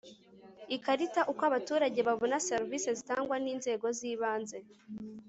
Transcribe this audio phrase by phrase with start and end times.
[0.75, 4.57] Ikarita Uko abaturage babona serivisi zitangwa n inzego z ibanze